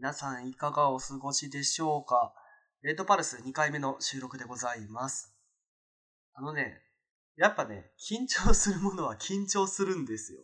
[0.00, 2.32] 皆さんいかがお過ごしでしょうか？
[2.82, 5.34] レッドパルス2回目の収録でございます。
[6.34, 6.80] あのね、
[7.36, 10.38] やっぱね、緊張するものは緊張するんですよ。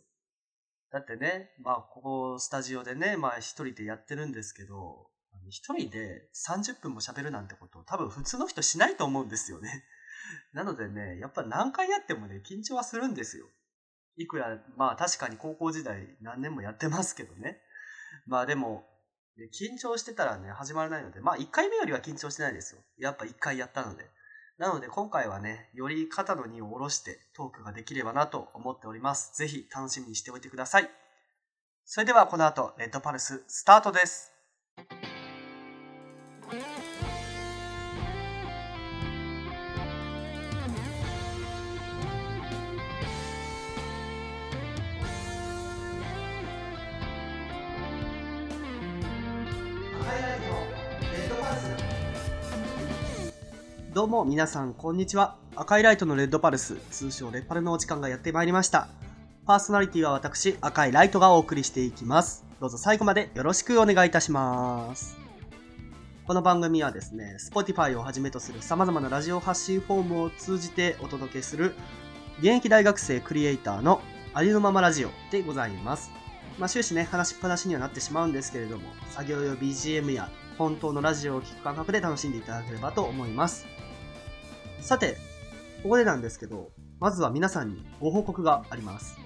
[0.90, 5.06] だってね、まあ、ここスタジオでね、まあ一人でやってるんですけど、
[5.48, 9.84] 一人で30分も喋るなんてこと多分普通の人しないと思うんですよね。
[10.52, 13.46] なのでね、やっぱ何回やってもね、緊張はするんですよ。
[14.16, 17.60] いくら、まあ確かに高校時代何年もやってますけどね。
[18.27, 18.91] まあでも、
[19.37, 22.80] で緊張してたらね、始まらないので、まあ1回目よりは緊張してないですよ。
[22.98, 24.09] やっぱ1回やったので。
[24.56, 29.36] なので今回はね、より肩の荷を下ろしてトークができればなと思っております。
[29.36, 30.88] ぜひ楽しみにしておいてください。
[31.84, 34.32] それではこの後、レッドパルススタートです。
[53.95, 55.37] どうも皆さんこんにちは。
[55.54, 58.88] 赤いライトのレッドパルス、通称レッパルのお時間がやってまいりました。
[59.46, 62.45] パーソナリティは私、赤いライトがお送りしていきます。
[62.59, 65.17] どうぞ最後までよろしくお願いいたします。
[66.27, 71.77] この番組はですね、Spotify をはじめとする様々なラジオ発信フォームを通じてお届けする、
[72.41, 74.01] 現役大学生クリエイターの
[74.33, 76.11] ありのままラジオでございます。
[76.58, 83.73] まあ終始ね、話しっぱなしにはなってしまうんですけれども、作業用 BGM や本当のラジオを聴く感覚で楽しんでいただければと思います。
[84.85, 85.17] さて、
[85.83, 89.17] ここでなんですけど、まずは皆さんにご報告があります。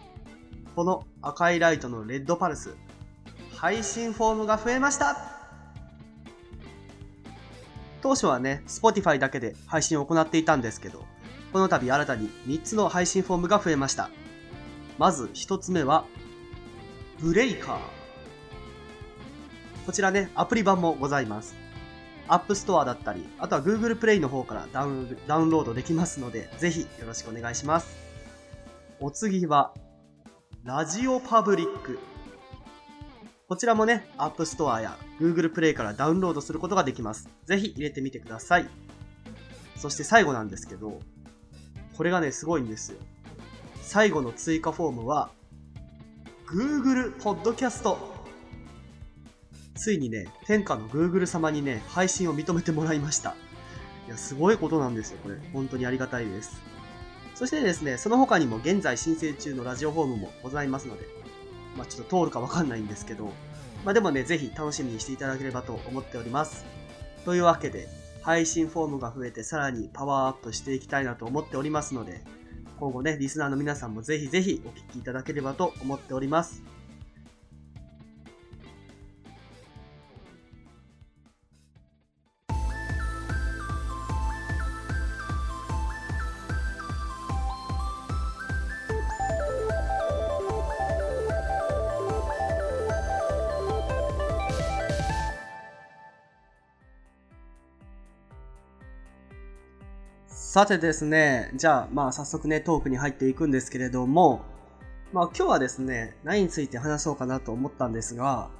[0.76, 2.76] この赤いライトのレッドパルス、
[3.56, 5.16] 配信フォームが増えました
[8.02, 11.04] 当初はね、Spotify だけで配信を行っていたんですけど、
[11.52, 14.10] この度新たに3つの配信フォームが増えました。
[14.96, 16.04] まず1つ目は、
[17.18, 17.78] ブレイカー。
[19.86, 21.67] こちらね、アプリ版もございます。
[22.28, 27.96] App Store だったり、あとは Google Play の方からダウンダウンロードできますので、ぜひよろしくお願いします。
[29.00, 29.74] お次は、
[30.64, 31.98] ラジオパブリック。
[33.48, 37.28] こちらもね、App Store や Google Play からダウンロードすることができます。
[37.46, 38.68] ぜひ入れてみてください。
[39.76, 41.00] そして最後なんですけど、
[41.96, 42.98] これがね、すごいんですよ。
[43.82, 45.30] 最後の追加フォームは、
[46.46, 48.17] Google Podcast。
[49.78, 53.36] ついにね、天下の Google 様にね、配信を認めてもらいました。
[54.06, 55.36] いや、すごいことなんですよ、これ。
[55.52, 56.60] 本当にありがたいです。
[57.34, 61.06] そしてですね、その他にも現在申請中のラジオフォームもございますので、
[61.76, 63.32] まあちょっと通るかわかんないんですけど、
[63.84, 66.64] まあでもね、ぜひ楽しみにしていただければと思っております。
[67.24, 67.88] というわけで、
[68.22, 72.24] 配信フォームが増えてさらにパワーアップしていきたいなと思っておりますので、
[72.80, 76.62] 今後ね、リスナーの皆さんもぜひぜひお聞きいただければと思っております。
[100.58, 104.40] さてですね、じゃあ、まあ早速ね、トークに入っていくんですけれども、
[105.12, 108.50] まあ今日はですね、何について話そうかなと思ったんですが、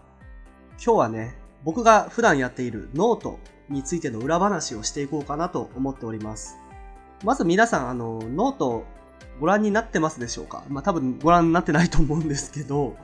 [0.74, 6.56] 今日はね、僕が普段やっているノートについての裏話をしていこうかなと思っております。
[7.24, 8.84] まず皆さん、あの、ノート
[9.40, 10.62] ご覧になってますでしょうか？
[10.68, 12.94] まあ多分ご覧になってないと思うんですけど、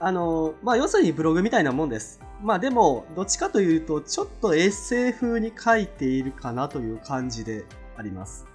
[0.00, 2.18] あの、まあ要するにブログみたいなもんです。
[2.42, 7.66] まあでも、どっちかというと、ちょっとエッセイ風に書いているかなという感じで
[7.98, 8.46] あります。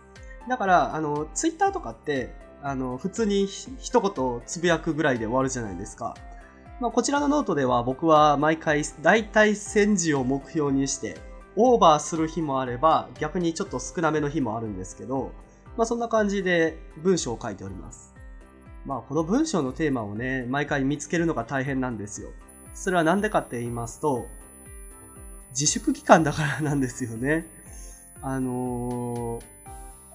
[0.50, 2.34] だから、あの、ツイッターとかって、
[2.64, 6.16] あの、普通に一言つぶやくぐらいで終わるじゃないですか。
[6.80, 11.18] まあ、こちらのノートでは僕は毎回大体1000字を目標にして、
[11.56, 15.32] オーバーする日もあれば、逆にちょっと少なめの日もあるんですけど、
[15.78, 18.14] まあそんな感じで文章を書いております。
[18.86, 22.32] まあこの文章のテーマをね、毎回見つけるのが大変なんですよ。
[22.74, 24.28] それはなんでかって言いますと、
[25.52, 27.48] 自粛期間だからなんですよね。
[28.24, 29.46] あのー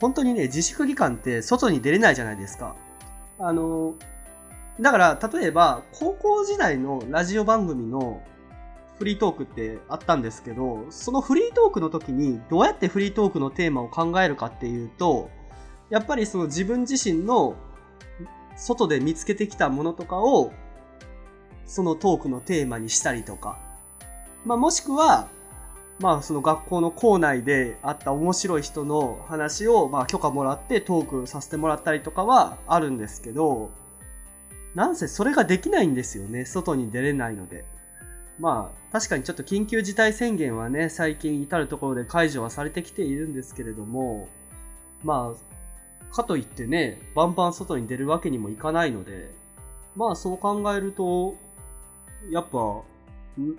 [0.00, 2.76] 本当にね、自粛期間って外に出れないじゃないですか。
[3.38, 4.18] あのー
[4.80, 8.22] だから、例えば、高校時代のラジオ番組の
[8.98, 15.30] フリートークってあったんですけど、そのフリートークの時にどうやってフリートークのテーマを考えるかっていうと、
[15.90, 17.56] やっぱりその自分自身の
[18.56, 20.52] 外で見つけてきたものとかを、
[21.66, 23.58] そのトークのテーマにしたりとか、
[24.44, 25.28] まあもしくは、
[25.98, 33.70] まあその学校の校内であった面白い人の話を、まあ許可もらってトークさせてもらったりとかはあるんですけど、
[34.74, 36.44] なんせそれができないんですよね。
[36.44, 37.64] 外に出れないので。
[38.38, 44.28] まあ、確かにちょっと緊急事態宣言はね、最近至るところで解除はされてきているんですけれども、
[45.02, 49.30] まあ、かといってね、バンバン外に出るわけにもいかないので、
[49.96, 51.34] まあそう考えると、
[52.30, 52.82] やっぱ、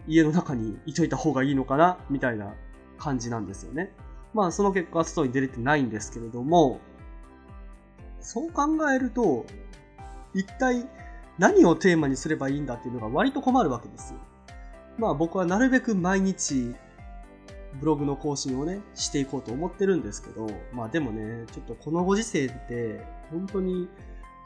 [0.07, 2.53] 家の中にいといた方がいいのかな、みたいな
[2.97, 3.91] 感じなんですよね。
[4.33, 6.79] まあその結果、外に出れてないんですけれども、
[8.19, 9.45] そう考えると、
[10.33, 10.87] 一体
[11.37, 14.13] 何をテーマにすればいいんだっていうのが割と困るわけです。
[14.97, 16.75] まあ僕はなるべく毎日
[17.79, 23.01] ブログの更新をね、していこうと思ってるんですけど、まあでもね、ちょっとこのご時世って
[23.31, 23.87] 本当に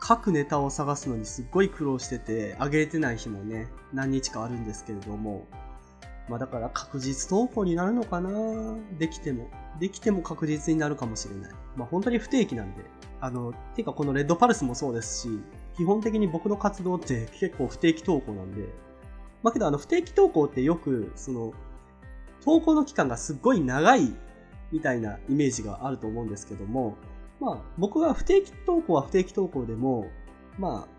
[0.06, 5.48] 各ネタを探すのにすっごい苦労してて、上げれてない日もね、何日かあるんですけれども、
[6.28, 8.30] まあだから確実投稿になるのかな？
[9.00, 9.50] できても。
[9.80, 11.52] できても確実になるかもしれない。
[11.78, 12.84] まあ本当に不定期なんで。
[13.22, 15.30] あの、てかこのレッドパルスもそうですし、
[15.78, 18.68] 基本的に僕の活動って結構不定期投稿なんで、
[19.42, 21.54] まあけどあの不定期投稿ってよく、その、
[22.44, 24.14] 投稿の期間がすっごい長い
[24.74, 26.98] みたいなイメージがあると思うんですけども、
[27.44, 30.08] まあ僕は不定期投稿は不定期投稿でも、
[30.58, 30.94] まあ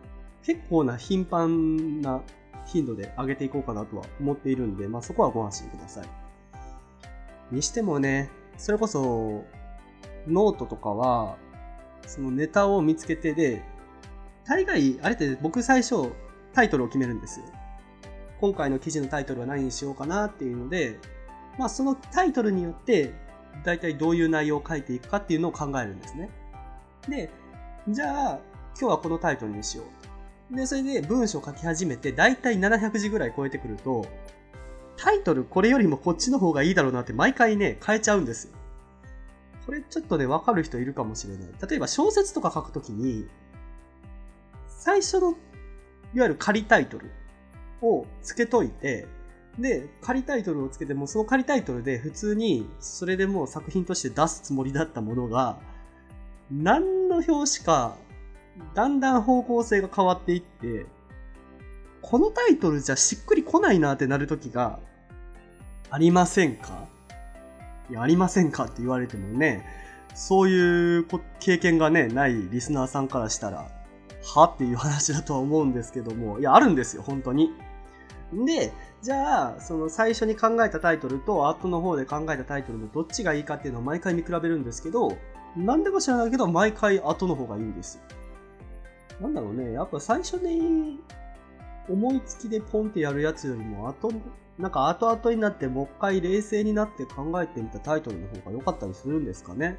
[0.44, 2.20] 結構な頻繁な
[2.66, 6.08] 頻度で上げていこうかなとは思っているんで、まあそこはご安心ください。
[7.50, 9.44] にしてもね、それこそ、
[10.26, 11.36] ノートとかは、
[12.06, 13.62] そのネタを見つけてで、
[14.44, 16.12] 大概、あれって僕最初
[16.52, 17.46] タイトルを決めるんですよ。
[18.40, 20.98] 今回の記事のタイトルは何にしようかなっていうので、
[21.58, 23.14] まあそのタイトルによって、
[23.62, 26.30] 大体どういう内容を書いていくかっていうのを考えるんですね。
[27.08, 27.30] で、
[27.88, 28.38] じゃあ、
[28.78, 29.84] 今日はこのタイトルにしよ
[30.52, 30.56] う。
[30.56, 34.06] で、それで文章を書き始めて、大体700字ぐらい超えてくると、
[34.96, 38.54] タイトルこれよりもこっちの方がいいだろうなって毎回ね、変えちゃうんですよ。
[39.66, 41.48] これちょっとね、わかる人いるかもしれない。
[41.68, 43.26] 例えば小説とか書くときに、
[44.68, 45.36] 最初の、いわ
[46.14, 47.10] ゆる仮タイトル
[47.80, 49.06] を付けといて、
[49.58, 55.58] で、仮タイトルをつけても、その仮タイトルで普通に、それでもう作品として出すつもりだったものが、
[56.50, 57.96] 何の表紙か、
[58.74, 60.86] だんだん方向性が変わっていって、
[62.02, 64.78] このタイトルじゃしっくりこないなってなる時が
[65.90, 66.86] ありませんか？
[67.90, 68.64] いや、ありませんか？
[68.64, 69.64] って言われてもね、
[70.14, 71.06] そういう
[71.40, 73.66] 経験がね、ないリスナーさんからしたら、
[74.22, 74.44] は？
[74.44, 77.52] っていう話だとは思うんですけども、いや、あるんですよ、本当に。
[78.32, 78.72] で、
[79.04, 85.14] じゃあ、その最初に考えたタイトルと後の方で考えたタイトルのどっちがいいかっていうのを毎回見比べるんですけど、
[85.54, 88.00] なんでか知らないけど、毎回後の方がいいんです。
[89.20, 91.00] なんだろうね、やっぱ最初に
[91.86, 94.10] 思いつきでポンってやるやつよりも後、
[94.58, 99.76] なんか後々になってもう一回冷静になって考えてみたタイトルの方が良かったりするんですかね。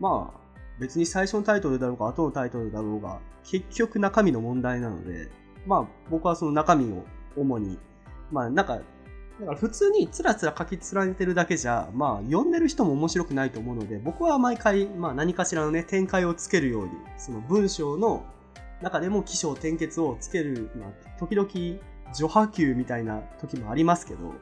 [0.00, 0.40] まあ、
[0.80, 5.28] 別に最初のタイトルだろうが後のタイトルだろうが、結局中身の問題なので、
[5.68, 7.04] まあ僕はその中身を
[7.36, 7.78] 主に、
[8.30, 8.80] まあなんか、
[9.40, 18.24] だから普通につらつら書き連ねてるだけじゃ、まあ読んでる人も面白くないと思うので、僕は毎回、まあ何かしらのね、展開をつけるように、その文章の
[18.82, 21.48] 中でも起承転結をつける、まあ時々
[22.12, 24.34] 序波球みたいな時もありますけど、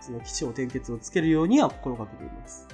[0.00, 2.68] その起承転結をつけるようには心がけています。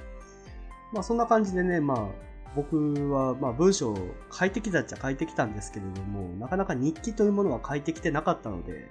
[0.92, 2.08] まあそんな感じでね、まあ
[2.56, 3.96] 僕はまあ文章を
[4.32, 8.90] 書いてきたっちゃ書いてきたんですけれども、なかなか日記というものは書いてきてなかったので、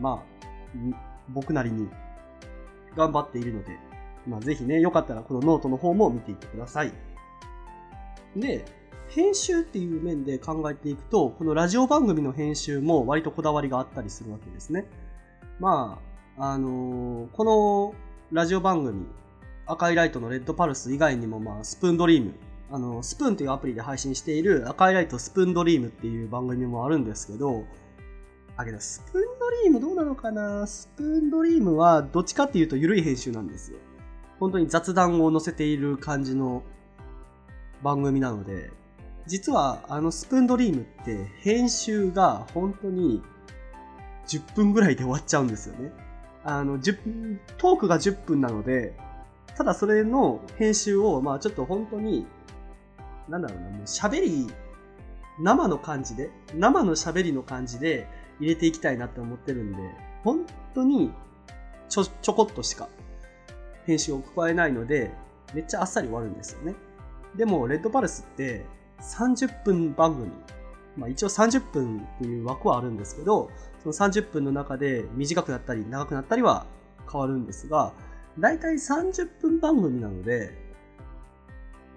[0.00, 0.46] まあ、
[1.28, 1.88] 僕なりに
[2.96, 3.78] 頑張っているので、
[4.26, 6.92] まあぜひね、よかったらこのノートの方も見ていってください。
[8.36, 8.64] で、
[9.08, 14.86] 編集っていう面で考えていくと、このラジオ番組の編集も割とこだわりがあったりするわけですね。
[15.58, 16.00] ま
[16.36, 17.94] あ、あのー、この
[18.32, 19.06] ラジオ番組、
[19.66, 22.34] 赤いライトのレッドパルス以外にも、まあ、スプーンドリーム、
[22.70, 27.64] あの、スプーンというアプリで配信している赤いライトスプーンドリームっていう番組もあるんですけど、
[28.56, 30.66] あ、けど、スプーンドリームどうなのかな？
[30.66, 33.78] スプーンドリームはどっちかっていうと緩い編集なんですよ。
[34.40, 36.62] 本当に雑談を載せている感じの
[37.82, 38.70] 番組なので、
[39.26, 43.22] 実はあのスプーンドリームって編集が本当に
[44.26, 45.92] 10分ぐらいで終わっちゃうんですよね。
[46.44, 48.94] あの、10トークが10分なので、
[49.56, 52.26] ただそれの編集を、まあちょっと本当に、
[53.28, 54.46] なんだろうな、もう喋り、
[55.40, 58.06] 生の感じで、生の喋りの感じで
[58.40, 59.78] 入れていきたいなって思ってるんで、
[60.22, 61.12] 本当に
[61.88, 62.88] ちょ、ちょこっとしか
[63.84, 65.12] 編集を加えないので、
[65.54, 66.74] めっちゃあっさり終わるんですよね。
[67.36, 68.64] でも、レッドパルスって
[69.00, 70.30] 30分番組。
[70.96, 73.50] まあ一応30分っていう枠はあるんですけど、
[73.82, 76.66] その30分の中で短くなったり長くなったりは
[77.10, 77.92] 変わるんですが、
[78.38, 80.66] だいたい30分番組なので、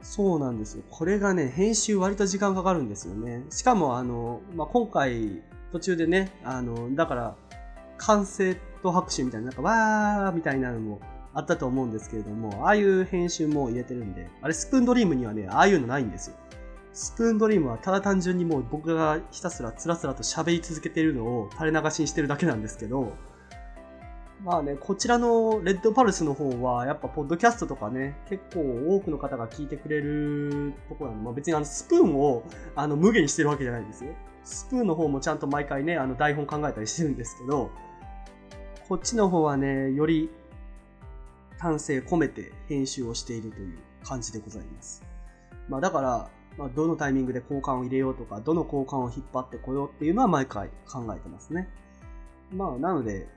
[0.02, 0.84] そうなんですよ。
[0.90, 3.44] これがね、編集割と時間かかるんですよね。
[3.50, 7.36] しかも、あの、まあ、今回途中でね、あの、だから、
[7.98, 11.00] 完成ト拍手みたいな、なんかわーみたいなのも
[11.34, 16.36] あったと思うんですけれども、ああいう編集も入れてるんで、あれスプーンドリームにはね、ああいうのないんですよ。
[16.94, 23.14] スプーンドリームはただ単純にもう僕がひたすらつらつらと喋り続けているのを垂れ流しにしてるだけなんですけど、
[24.44, 32.44] まあね、こちらのレッドパルスの方は、やっぱポッドキャストとかね、結構多くの方が聞いてくれるところなんで、まあ、別にあのスプーンを
[32.76, 34.14] あの無限にしてるわけじゃないんですよ。
[34.44, 37.72] スプーンの方もちゃんと毎回ね、あの台本考えたりしてるんですけど、
[38.88, 40.30] こっちの方はね、より
[41.58, 45.04] 丹精込めて編集をしているという感じでございます。
[45.68, 51.70] まあだから、まあ、どのタイミングで交換を入れようとか、どの交換を引っ張ってこようっていうのは毎回考えてますね。
[52.52, 53.28] まあなので、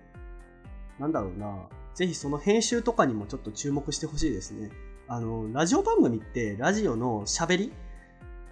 [0.98, 4.70] なんだろうな、ぜひその編集とかにもちょっと注目してほしいですね。
[5.08, 7.72] あの、ラジオ番組ってラジオの喋り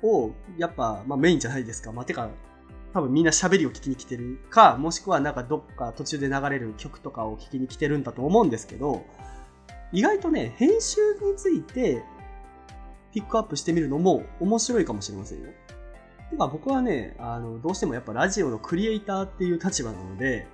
[0.03, 1.93] をやっぱ、まあ、メインじゃないですか。
[1.93, 2.31] まあ、てか、
[2.93, 9.05] 多分みんな喋りを聞きに来てるか、もしくはなんかどっか途中で流れる曲とかを聞きに来てるんだと思うんですけど、
[9.93, 12.03] 意外とね、編集について
[13.13, 15.47] ピックアップしてみるのも面白いかもしれませんよ。
[16.31, 20.47] てか僕はね、あの、どうしてもやっぱラジオのクリエイターっていう立場なので、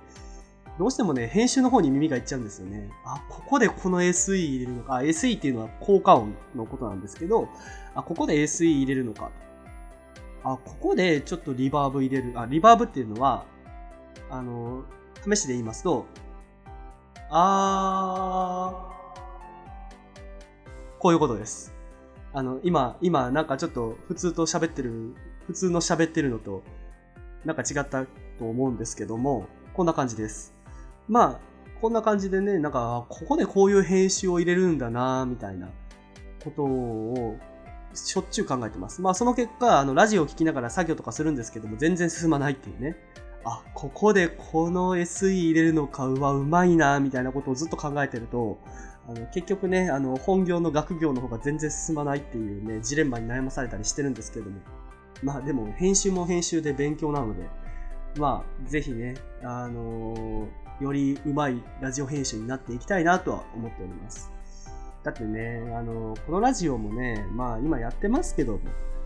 [0.77, 2.89] どうしてもね、編集の方に耳がいっちゃうんですよね。
[3.03, 4.97] あ、ここでこの SE 入れるのか。
[4.97, 7.49] SE っていうのは効果音のことなんですけど、
[7.95, 9.31] あ、ここで SE 入れるのか。
[10.43, 12.39] あ、ここでちょっとリバーブ入れる。
[12.39, 13.45] あ、リバーブっていうのは、
[14.29, 14.83] あの、
[15.27, 16.05] 試しで言いますと、
[17.29, 21.73] あー、こういうことです。
[22.33, 25.15] あの、今、今、なんかちょっと普通と喋ってる、
[25.47, 26.61] 普通の喋ってるのと、
[27.45, 28.05] なんか違った
[28.37, 30.56] と思うんですけども、こんな感じです。
[31.07, 31.39] まあ、
[31.81, 35.69] こんな感じでね、なんか、ここでこういう編集を入れるんだな、みたいな
[36.43, 37.37] ことを、
[37.93, 39.01] しょっちゅう考えてます。
[39.01, 42.97] まあ、その結果、あの、ラジオを聴きながら作業とかするんですけども、全然進まないっていうね。
[43.45, 48.59] あ、ここでこの SE 入れるのか、うわ、うまいな、みたいなことをずっと考えてると、
[49.07, 54.57] あの結局ね、あの、本業の学業の方が全然進まないっていうね、ジレンマに悩まされたりしてるんですけども。
[55.23, 57.47] まあでも、編集も編集で勉強なので、
[58.19, 60.47] まあ、ぜひね、あのー、
[60.79, 64.31] よりうまいラジオ編集になっていきたいなとは思っております。
[65.03, 68.59] だってね、あの、このラジオもね、まあ今やってますけど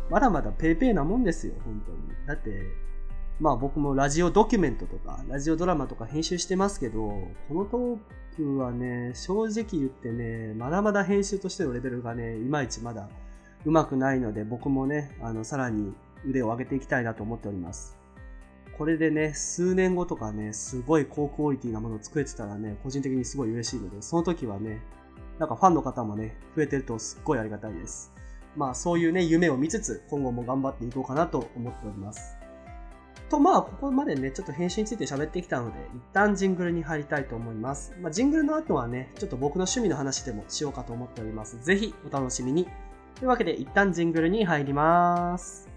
[0.10, 2.00] まだまだペーペーなもんですよ、本当に。
[2.28, 2.50] だって、
[3.40, 7.00] まあ僕もラジオドキュメントとか、ラジオドラマとか編集してますけど、
[7.48, 7.98] このトー
[8.36, 13.10] クはね、正直言ってね、まだまだ編集としてのレベルがね、いまいちまだ
[13.66, 15.94] 上手くないので、僕もね、あの、さらに
[16.28, 18.01] 腕を上げていきたいなと思っております。
[18.82, 24.82] これでね、数年後とかね、すごい高クオリティなものを作れてたらね、個人的にすごい嬉しいので、その時はね、
[25.38, 28.12] なんかファンの方もね、増えてるとすっごいありがたいです。
[28.56, 32.36] まあそういうね、夢を見つつ、今後も頑張っていこうかなと思っております。
[33.30, 37.96] と、まあ、ここまでね、ちょっと編集について喋ってきたので、一旦ジングルに入りたいと思います。
[38.02, 41.64] まあ、ジングルの後はね、ちょっと僕の趣味の話でもしようかと思っております。
[41.64, 42.66] ぜひ、お楽しみに。
[43.14, 45.71] というわけで、一旦ジングルに入ります。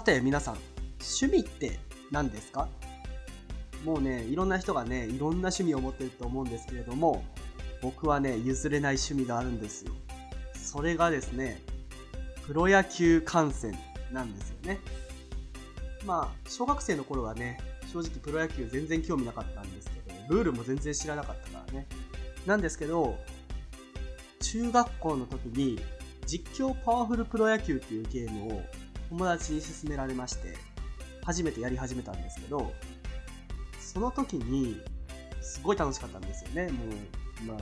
[0.00, 0.56] さて皆さん、
[0.98, 1.78] 趣味って
[2.10, 2.70] 何ですか？
[3.84, 7.22] もうね、いろんな人がね、いろんな趣味を持ってると思うんですけれども、
[7.82, 9.92] 僕はね、譲れない趣味があるんですよ。
[10.54, 11.60] それがですね、
[12.46, 13.78] プロ野球観戦
[14.10, 14.80] なんですよね。
[16.06, 17.58] まあ、小学生の頃はね、
[17.92, 21.86] 正直プロ野球全然興味なかったんですけど、ルールも全然知らなかったからね。
[22.46, 23.18] なんですけど、
[24.40, 25.78] 中学校の時に、
[26.24, 28.62] 実況パワフルプロ野球っていうゲームを
[29.10, 30.56] 友達に勧められまして、
[31.24, 32.72] 初めてやり始めたんですけど、
[33.78, 34.80] その時に、
[35.40, 36.70] すごい楽しかったんですよね。
[36.70, 36.84] も
[37.44, 37.58] う、まあ、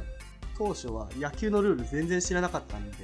[0.56, 2.96] 当初は野球のルール全然知らなかったんで、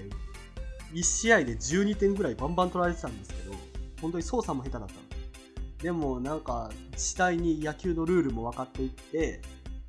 [0.92, 3.54] 1試合で12点ぐらいバンバン取られてたんですけど、
[4.00, 5.00] 本当に操作も下手だったの。
[5.82, 9.40] でもなんか、次第に野球のルールも分かっていって、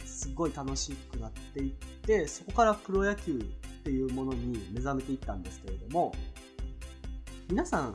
[0.06, 3.44] すごい楽しくなっていって、そこからプロ野球っ
[3.84, 6.14] ていうものに目覚めていったんですけれども、
[7.50, 7.94] 皆さん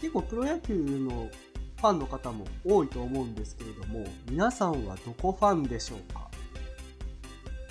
[0.00, 1.28] 結構プロ野球の
[1.76, 6.28] ファンの方も多いと思うんですけれども、皆さんはどこファンでしょうか？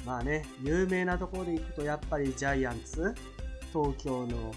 [0.05, 3.13] まあね、有名なところで行くとやっぱりジャイアンツ、
[3.73, 4.53] 東京の、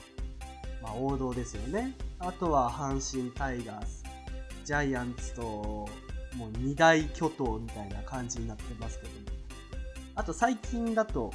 [0.80, 1.94] まあ、王道ですよね。
[2.20, 4.04] あとは阪神タイガース、
[4.64, 5.88] ジャイアンツとも
[6.46, 9.18] う二大巨頭みたいな感じになってますけども。
[10.14, 11.32] あと最近だと、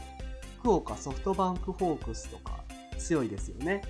[0.59, 2.63] 福岡ソフトバンクホークスとか
[2.97, 3.81] 強いですよね。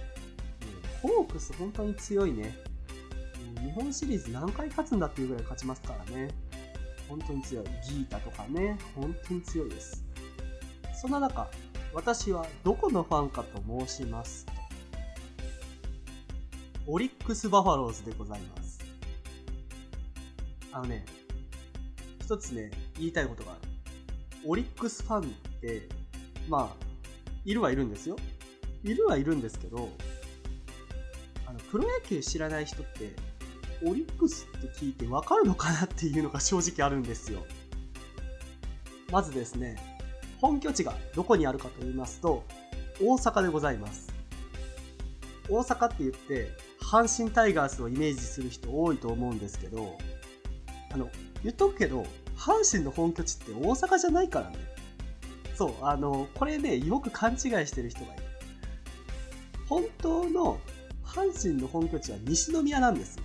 [1.08, 2.56] ホークス本当に強いね。
[3.62, 6.30] 日本シリーズ何回勝つんだっていうぐらい勝ちますからね。
[7.10, 7.66] 本当に強い。
[7.66, 10.04] ギータとかね、本当に強いです。
[10.94, 11.50] そんな中、
[11.94, 14.52] 私はどこのファンかと申しますと、
[16.88, 18.80] オリックス・バファローズでございます。
[20.72, 21.06] あのね、
[22.22, 23.62] 一つね、言いたいことがある。
[24.46, 25.24] オリックスファンっ
[25.62, 25.88] て、
[26.50, 26.86] まあ、
[27.46, 28.18] いるはいるんですよ。
[28.84, 29.90] いるはいるんですけど、
[31.46, 33.14] あの、プロ野球知らない人って、
[33.84, 37.46] オリックスって聞いてわかるのかなっていうのが正直あるんですよ。
[39.12, 39.78] まずですね、
[40.42, 42.44] 本拠地がどこにあるかと言いますと、
[43.02, 44.14] 大阪でございます。
[45.50, 49.98] 大阪って言って、阪神タイガースをイメージする人多いと思うんですけど、
[50.92, 51.10] あの、
[51.44, 54.58] 言っとくけど、阪神の本拠地って大阪じゃないからね。
[55.56, 58.24] そう、あの、これね、よく勘違いしてる人がいる。
[59.68, 60.60] 本当の
[61.16, 63.18] 阪神の本拠地は西宮なんです。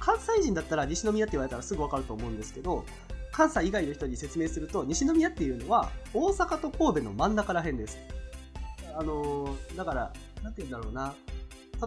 [0.00, 2.84] 関西人だったら西宮って言われたらすぐわかると思うんですけど、
[3.30, 7.98] 関西以外の人に説明すると、西宮っていうのは大阪と神戸の真ん中ら辺です。
[8.96, 10.12] あのだから、
[10.42, 11.14] なんて言うんだろうな。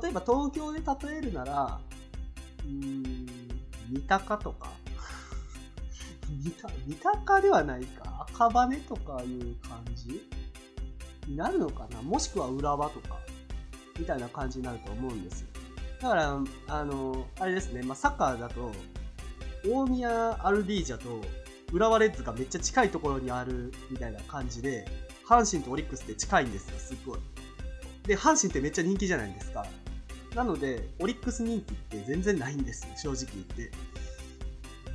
[0.01, 1.80] 例えば東京で例えるなら、
[2.65, 3.27] うん、
[3.89, 4.70] 三鷹とか、
[6.88, 10.25] 三鷹ではないか、赤羽とかいう感じ
[11.27, 13.20] になるのかなもしくは浦和とか、
[14.01, 15.46] みたいな感じになると思うんです。
[16.01, 18.72] だから、あの、あれですね、まあ、サッカーだと、
[19.63, 21.22] 大宮アルディージャと
[21.72, 24.88] 浦和レッズがめっちゃ近いところにあるみたいな感じで、
[25.24, 27.20] 阪神とオリックスって近いんですよ、すっごい。
[28.08, 29.63] で、阪神ってめっちゃ人気じゃないですか。
[30.34, 33.72] なので、オリックス人気って全然ないんですよ、正直言って。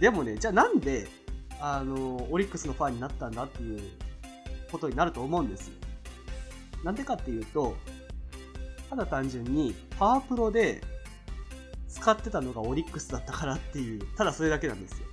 [0.00, 1.06] でもね、じゃあなんで、
[1.60, 3.80] あの、オリックスのファンになったんだっていう
[4.72, 5.75] ことになると思うんですよ。
[6.82, 7.76] なんでかっていうと、
[8.88, 10.80] ただ単純にパワープロで
[11.88, 15.06] 使ってたのがオリックスだったからっていう、ただそれだけなんですよ。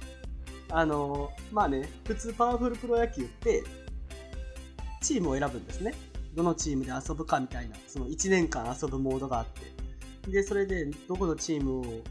[0.70, 3.64] あの、まあね、普通パワフルプロ野球って、
[5.02, 5.94] チームを選ぶんですね。
[6.34, 9.46] どのチームで遊ぶかみたいな、その1年間遊ぶモードがあっ
[10.26, 10.32] て。
[10.32, 12.04] で、それでどこのチームを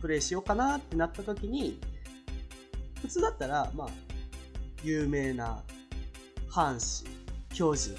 [0.00, 1.78] プレイしようかなってなった時に、
[3.02, 3.88] 普通だったら、まあ、
[4.82, 5.62] 有名な
[6.48, 7.14] 阪神、
[7.54, 7.94] 巨人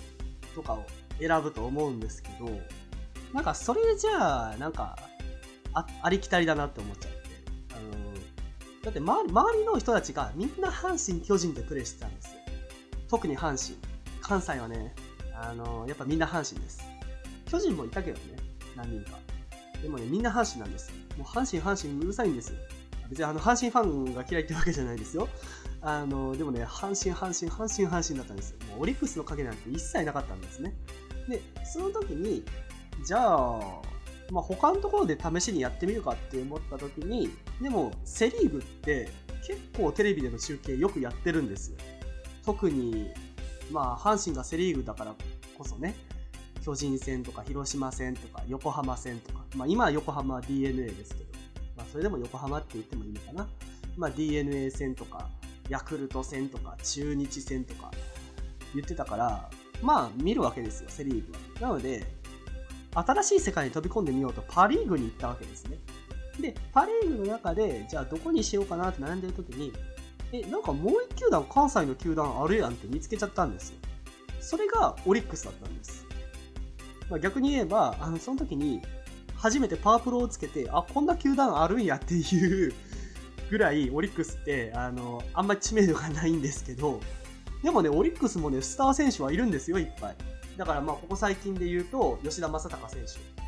[0.55, 0.85] とかを
[1.19, 2.49] 選ぶと思うんですけど、
[3.33, 4.97] なんかそれじゃあ、なんか、
[5.73, 7.17] あありきたりだなって思っちゃって。
[7.71, 8.13] あの
[8.83, 12.31] だって周り周りの人たちがみんな阪神、巨人でプレイしてたんですよ。
[13.09, 13.77] 特に阪神。
[14.21, 14.93] 関西はね、
[15.35, 16.83] あのやっぱみんな阪神です。
[17.49, 18.37] 巨人もいたけどね、
[18.75, 19.17] 何人か。
[19.81, 20.91] でもね、みんな阪神なんです。
[21.17, 22.57] もう阪神、阪神うるさいんですよ。
[23.09, 25.29] 別にあの阪神ファンが嫌いってわけじゃないですよ。
[25.81, 28.57] あのでもね、阪神、阪神、阪神、阪神だったんですよ。
[28.71, 30.73] もうオリックスの影なんて一切なかったんですね。
[31.29, 32.43] で、その時に、
[33.05, 33.59] じゃあ、
[34.31, 37.29] まあ、他のところで試しにやってみるかって思った時に、
[37.61, 39.09] でも、セ・リーグって
[39.45, 41.77] 結構テレビでの中継よくやってるんですよ。
[42.45, 43.11] 特に、
[43.71, 45.15] まあ、阪神がセ・リーグだから
[45.57, 45.95] こそね、
[46.61, 51.29] 巨人戦とか広島戦とか横浜戦とか、まあ、今は横浜は DNA ですけど、
[51.77, 53.47] まあ、それでも横浜って言ってもいいのかな。
[53.95, 55.29] まあ、DNA 戦とか、
[55.69, 57.91] ヤクルト戦とか、中日戦とか
[58.75, 59.49] 言ってたから、
[59.81, 61.69] まあ、見るわけですよ、セ・リーグは。
[61.69, 62.05] なので、
[63.05, 65.77] 新しい世界に飛び込んでみようとパ・リーグに行ったわけですね。
[66.39, 69.73] で、パ・リーグの中で、じゃあどこにしようかなって悩んでる時に、
[70.31, 73.77] え、なんかもう一球団関西の球団あるやんって見つけちゃったんですよ。
[74.39, 76.05] それがオリックスだったんです。
[77.09, 78.81] まあ、逆に言えば、あの、その時に、
[79.35, 82.73] 初めてパワープロをつけて、あ、こんな球団あるんやっていう
[83.49, 86.99] ぐらい、オリックスって、あの、あんまり知名度がないんですけど、
[87.63, 90.15] でもね、オリックスもね、スター選手はいるんですよ、いっぱい。
[90.57, 93.47] だからまあ、ここ最近で言うと、吉田正尚選手。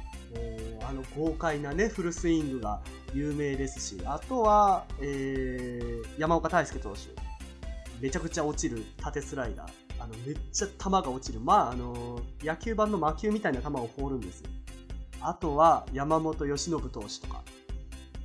[0.85, 2.81] あの豪快なね、フルスイングが
[3.13, 7.09] 有名ですし、あとは、えー、山岡大輔投手。
[7.99, 9.71] めちゃくちゃ落ちる縦スライダー。
[9.99, 11.39] あの、めっちゃ球が落ちる。
[11.39, 14.43] まあ、あの、野球版の魔球みたいな球を放るんです。
[15.19, 17.43] あとは、山本由伸投手とか。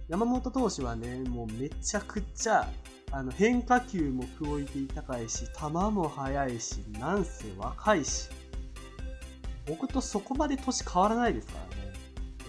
[0.09, 2.68] 山本投手はね、もうめちゃくちゃ、
[3.11, 8.29] あの、変化球もクオリティ高いし、球も速いし、なんせ若いし。
[9.66, 11.92] 僕とそこまで年変わらないですからね。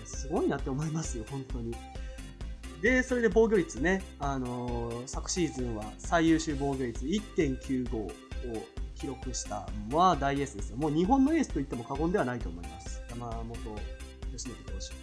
[0.05, 1.75] すごいなって思いますよ、本当に。
[2.81, 8.11] で、それで防御率ね、あのー、昨シーズンは最優秀防御率1.95を
[8.95, 10.77] 記録した、まあ大エースですよ。
[10.77, 13.01] もう日本のエースと言っても過言ではないと思います。
[13.09, 13.57] 山本
[14.31, 14.93] 由伸投手。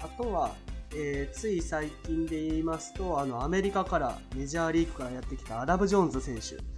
[0.00, 0.54] あとは、
[0.94, 6.77] えー、つい最近で言いますと、あの、アメリカから、メジャーリーグからやってきたアダム・ジョーンズ選手。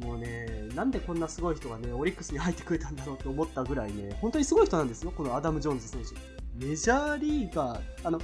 [0.00, 6.66] もうね、なんでこんなすごい人がね、オリックスに入ってくれたんだろうって思ったぐらいね、本当にすごい人なんですよ、このアダム・ジョーンズ選手って。
[6.66, 8.20] メジャーリーガー、あの、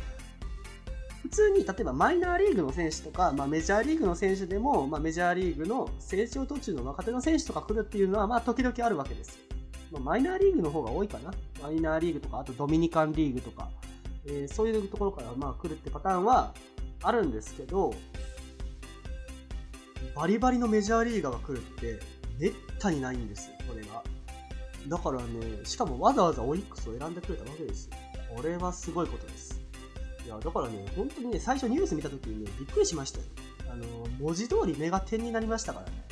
[1.22, 9.38] 普通に例えばマイナーリーグの選手とか、まあ、メジャーリーグの選手でも、まあ、メジャーリーグの成長途中の若手の選手とか来るっていうのは、まあ、時々あるわけです。
[9.90, 11.32] まあ、マイナーリーグの方が多いかな。
[11.62, 13.68] マイナーリーグとか、あとドミニカンリーグとか、
[14.26, 16.54] えー、そういうところからまあ来るってパターンは
[17.02, 17.92] あるんですけど、
[20.14, 22.00] バリバリのメジャーリーガーが来るって
[22.38, 24.02] めったにないんですよ、これが。
[24.88, 25.26] だからね、
[25.64, 27.92] しかもわざわざオリックスを選んでくれたわけですよ。
[28.34, 29.60] これはすごいことです。
[30.24, 33.24] いや、だからね、本当にね、最初ニュース見た時にね、びっくりしましたよ。
[33.70, 33.86] あの、
[34.18, 36.04] 文字通り目が点になりましたからね。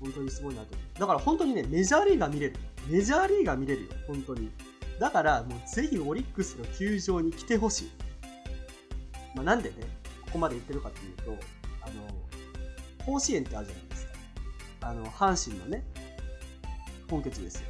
[0.00, 0.68] 本当にすごいなと。
[0.98, 2.56] だから本当にね、メジャーリーガー見れる。
[2.88, 4.50] メジャーリーガー見れるよ、本当に。
[4.98, 7.90] だから、もうぜひオリックスの球場に来てほしい。
[9.34, 9.76] まあ、なんでね、
[10.26, 11.44] ここまで言ってるかっていうと、
[11.82, 12.19] あの、
[13.04, 14.12] 甲子園ってあるじゃないですか。
[14.82, 15.84] あの、阪神のね、
[17.08, 17.62] 本拠地ですよ。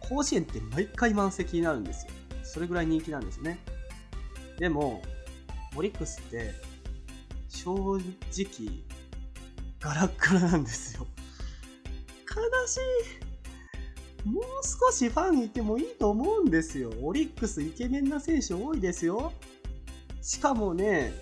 [0.00, 2.12] 甲子園って毎回満席になるんですよ。
[2.42, 3.58] それぐらい人気なんですね。
[4.58, 5.02] でも、
[5.76, 6.54] オリックスって、
[7.48, 8.00] 正直、
[9.80, 11.06] ガラッガラなんですよ。
[12.28, 14.28] 悲しい。
[14.28, 16.92] もう少しファンいてもいいと思うんですよ。
[17.02, 19.32] オリックスイケメンな選手多いですよ。
[20.20, 21.12] しかもね、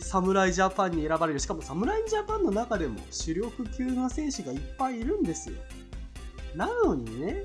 [0.00, 1.40] 侍ジャパンに選ばれる。
[1.40, 5.56] しかも侍ジャパンの中でも主力級の選手がいっぱいいるんですよ。
[6.54, 7.44] なのにね、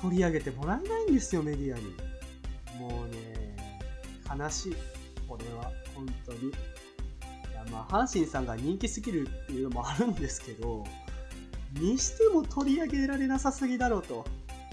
[0.00, 1.84] 取り上げてもらえないんですよ、メディアに。
[2.78, 3.56] もうね、
[4.38, 4.76] 悲しい。
[5.28, 6.48] これは、本当に。
[6.48, 6.52] い
[7.54, 10.84] や、まあ、阪神さんが人気すぎるっていうのもあるんですけど、
[11.72, 14.24] にしても取り上げられなさすぎだろうと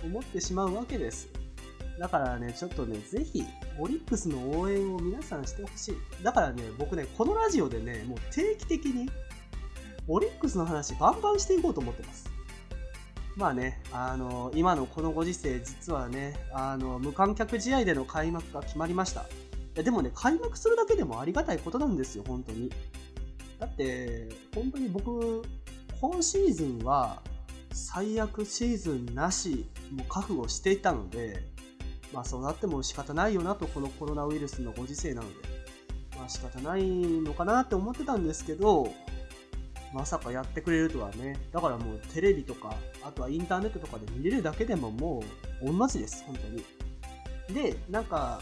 [0.03, 1.29] 思ってしまうわけです。
[2.01, 3.45] だからね、ちょっとね、ぜひ、
[3.77, 6.23] オリックスの応援を皆さんしてほしい。
[6.23, 9.07] だからね、僕ね、このラジオでね、もう定期的に、
[10.07, 12.27] オリックスの話バンバンしていこうと思ってます。
[13.35, 19.27] まあね、あの、今のこのご時世、実はね、あの、無観客試合での開幕が決まりました。
[19.75, 22.71] でもね、開幕するだけでもありがたいことなんですよ、本当に。
[23.59, 25.43] だって、本当に僕、
[26.01, 27.21] 今シーズンは、
[27.73, 31.50] 最悪シーズンなしも覚悟していたので、
[32.13, 35.35] まあそうなっても仕方ないよなと、このコロナウイルスのご時世なので、
[36.17, 38.93] まあ仕方ないのかなって思ってたんですけど、
[39.93, 41.37] まさかやってくれるとはね。
[41.51, 45.23] だからもうテレビとか、あとはインターネットとかで見れるだけでもも
[45.61, 46.63] う同じです、本当に。
[47.53, 48.41] で、なんか、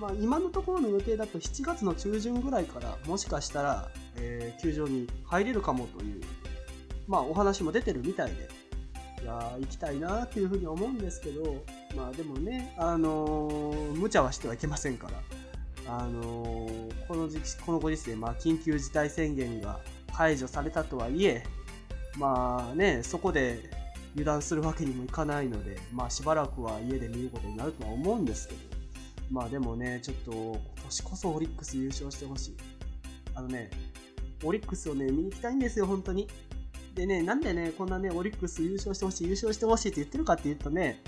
[0.00, 6.22] まあ今のところの予定だと7月の中旬ぐらいからもしかしたら、えー、球場に入れるかもという、
[7.06, 8.48] まあお話も出てるみたいで、
[9.22, 11.64] いや行きたいなっていうふうに思うんですけど、
[11.96, 15.08] まあでもね、あのー、無茶はしてはいけませんか
[15.86, 19.80] ら、あのー、この時期、このご時世、まあ緊急事態宣言が
[20.12, 21.44] 解除されたとはいえ、
[22.16, 23.70] まあね、そこで
[24.14, 28.60] 油断するわけにもいかないので、まあしばらくは家で見ることになるとは思うんですけど、
[29.30, 32.56] まあでもね、ちょっと今年こそオリックス優勝してほしい。
[33.34, 33.70] あのね、
[34.44, 36.28] オリックスをね、見に行きたいんですよ、本当に。
[36.94, 41.02] でね、なんでね、こんなね、オリックス優勝してほしい、優勝してほしいって言ってるかっていうとね、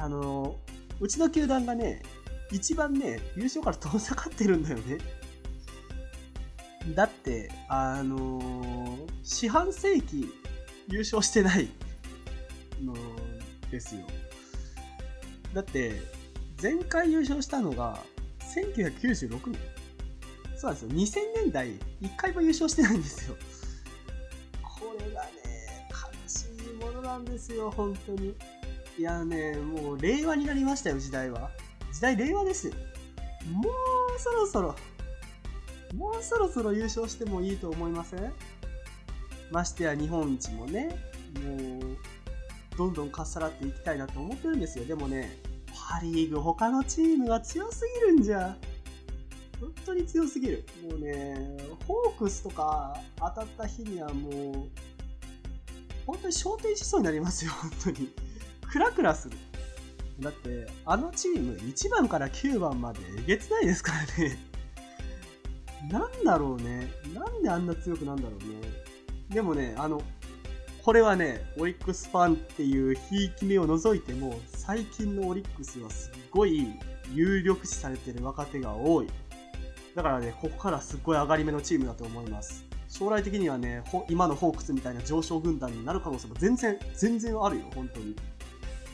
[0.00, 0.56] あの、
[0.98, 2.02] うちの球団がね、
[2.50, 4.98] 一番ね、優勝から遠ざかってるんだよね。
[6.94, 10.32] だって、あのー、四半世紀
[10.88, 11.68] 優勝してない
[12.82, 12.94] の
[13.70, 14.00] ですよ。
[15.52, 16.00] だって、
[16.62, 18.02] 前回優勝したのが
[18.54, 19.58] 1996年。
[20.56, 21.20] そうなんですよ。
[21.20, 21.68] 2000年代
[22.00, 23.36] 1回も優勝してないんですよ。
[24.62, 25.30] これがね、
[25.90, 28.34] 悲しいものなんですよ、本当に。
[29.00, 31.50] いやね、もう令和になりましたよ、時代は。
[31.90, 32.74] 時代令和ですよ。
[33.50, 34.76] もうそろそろ
[35.94, 38.30] もうそろそろ優勝してもいいと思いません？
[39.50, 40.90] ましてや日本一もね、
[41.42, 41.96] もう、
[42.76, 44.84] どんどんかっさらっていきたいなと思ってるんですよ。
[44.84, 45.34] でもね、
[45.88, 48.54] パリーグ他のチームが強すぎるんじゃ。
[49.62, 50.66] 本当に強すぎる。
[50.86, 54.68] もうね、ホークスとか当たった日にはもう、
[56.04, 58.12] 本当に昇天しそうになりますよ、本当に。
[58.70, 59.36] クラクラする。
[60.20, 64.38] だって、あのチーム1番から9番までえげつないですからね。
[65.90, 66.92] なんだろうね。
[67.14, 68.56] なんであんな強くなんだろうね。
[69.30, 70.02] でもね、あの、
[70.84, 76.68] これはね、オリックスファンっていうひいき目を除いても、最近のオリックスはすっごい
[77.12, 79.08] 有力視されてる若手が多い。
[79.94, 82.64] だからね、ここからすっごい上がり目のチームだと思います。
[82.88, 88.14] 将来的にはね、今のホークスみたいな上昇軍団になる可能性も全然、全然あるよ、本当に。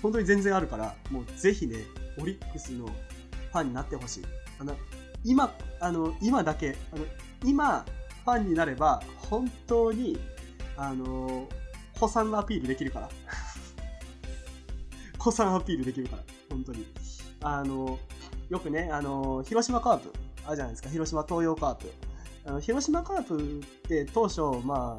[0.06, 1.84] 本当に全然あるから、もうぜひね、
[2.18, 4.24] オリックスのファンになってほしい。
[4.58, 4.76] あの、
[5.24, 7.04] 今、あの、今だけ、あの、
[7.44, 7.84] 今、
[8.24, 10.18] ファンになれば、本当に
[10.76, 11.48] あの、
[11.94, 13.08] 古参のアピールできるから。
[15.18, 16.86] 古参アピールできるから、本当に。
[17.42, 17.98] あの、
[18.48, 20.12] よくね、あの、広島カープ、
[20.44, 21.92] あるじゃないですか、広島東洋カープ。
[22.44, 24.96] あの広島カープって当初、ま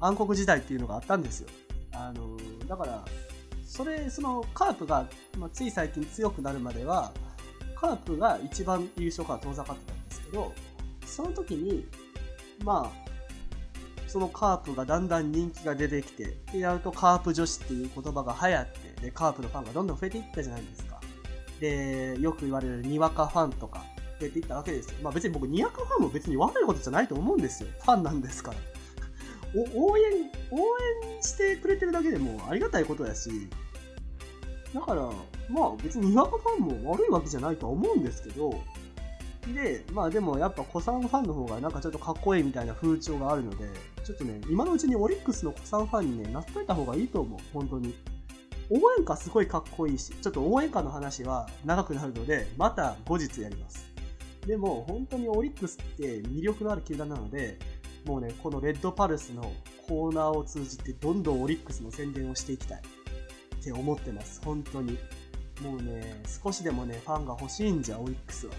[0.00, 1.48] あ、暗黒時代っていうのがあったんですよ。
[1.92, 2.36] あの、
[2.66, 3.04] だから、
[3.68, 7.12] それ、そのカープが、まあ、つい最近強くなるまでは、
[7.76, 10.52] カープが一番優勝から遠ざかってたんですけど、
[11.04, 11.86] その時に、
[12.64, 13.08] まあ、
[14.08, 21.00] そのカープがだんだん人気が出てきて、で、やるとカープ女子っていう言葉が流行って、で、カープのファンがどんどん増えていったじゃないですか。
[21.60, 23.84] で、よく言われるにわかファンとか
[24.18, 24.96] 増えていったわけですよ。
[25.02, 27.68] まあ別に僕、にわかファンも別に悪いことじゃないと思うんですよ。
[27.82, 28.56] ファンなんですから。
[29.54, 30.04] 応援、
[30.50, 30.58] 応
[31.14, 33.30] 援してくれてるだけでもありがたいことやし、
[34.74, 35.10] だから、
[35.48, 38.50] まあ別ににわかファンも悪いわけじゃないとは思うんですけど、
[39.54, 43.68] で、まあでもやっぱ古参ファンの方がなんかちょっとかっこいいみたいな風潮があるので、
[44.04, 47.94] ちょっとね、今のうちにオリックスの古参ファンにね、なっといた方がいいと思う、本当に。
[48.70, 53.88] 応援歌すごいかっこいいし、ちょっと応援歌の話は長くなるので、また後日やります。
[54.46, 57.58] でも本当にオリックスって魅力のある球団なので、
[58.04, 59.52] もうね、このレッドパルスの
[59.86, 64.98] コーナーを通じてどんどんオリックスの宣伝をしていきたいって思ってます、本当に。
[65.62, 68.52] もうね、少しでもね、ファンが欲しいんじゃ、オリックスは。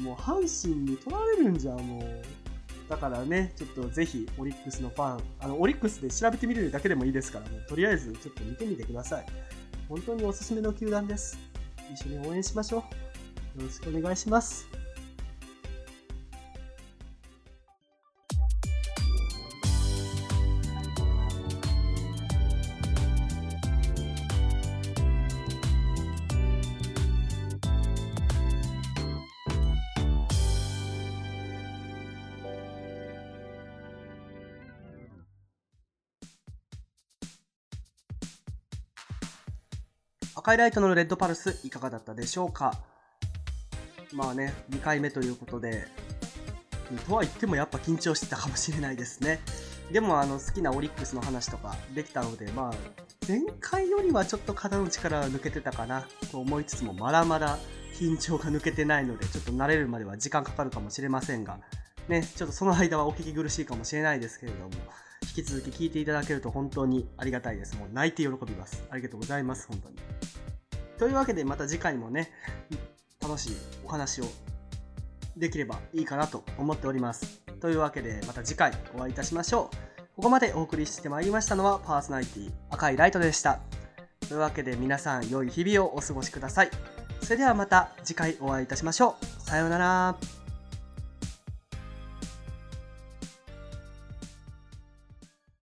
[0.00, 2.22] もう阪神に取られるんじゃもう。
[2.88, 9.26] だからね、ちょっとぜひオリックスのファン、あの、オリックスで調べてみるだけでもいいですから、もうとりあえずちょっと見てみてください。
[9.88, 11.38] 本当におすすめの球団です。
[11.92, 12.84] 一緒に応援しましょ
[13.56, 13.60] う。
[13.60, 14.83] よろしくお願いします。
[40.44, 42.74] 赤いライトのレッドパルスいかがだったでしょうか？
[44.12, 45.86] まあね、2回目ということで、
[47.08, 49.40] とは言ってもやっぱ緊張してたかもしれないですね。
[49.90, 52.74] でもあの好きなオリックスの話とかできたので、まあ
[53.26, 57.58] 前回よりはちょっと肩の力が抜けてたかなと思いつつもまだまだ
[57.98, 61.58] 緊張が抜けてないのでちょっと慣れるまでは時間かかるかもしれませんが、
[62.08, 64.70] ね、ちょっとその間はお聞き苦しいかもしれないですけれども、
[65.36, 67.76] 引き続き聞いていただけると本当にありがたいです。
[67.76, 68.84] もう泣いて喜びます。
[68.88, 69.96] ありがとうございます、本当に。
[70.96, 72.30] というわけでまた次回もね、
[73.20, 74.26] 楽しいお話を
[75.36, 77.40] できればいいかなと思っております。
[77.60, 80.02] というわけでまた次回お会いいたしましょう。
[80.14, 83.58] ここまでお送りしてまいりましたのはパーソナリティ赤いライトでした。
[84.28, 86.70] というわけで皆さん良い日々をお過ごしください。
[87.22, 89.42] それではまた次回お会いいたしましょう。
[89.42, 90.43] さようなら。